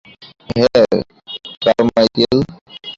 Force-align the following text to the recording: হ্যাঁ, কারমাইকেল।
হ্যাঁ, 0.49 0.85
কারমাইকেল। 1.63 2.37